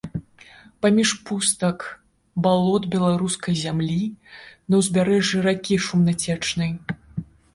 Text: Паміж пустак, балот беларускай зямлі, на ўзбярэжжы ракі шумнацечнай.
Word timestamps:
Паміж 0.85 1.09
пустак, 1.29 1.77
балот 2.45 2.83
беларускай 2.95 3.55
зямлі, 3.65 3.99
на 4.71 4.75
ўзбярэжжы 4.81 5.37
ракі 5.49 5.75
шумнацечнай. 5.89 6.71